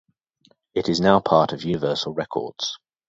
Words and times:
It 0.73 0.89
is 0.89 0.99
now 0.99 1.19
part 1.19 1.53
of 1.53 1.63
Universal 1.63 2.15
Records. 2.15 2.79